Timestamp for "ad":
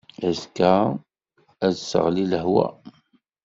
1.65-1.71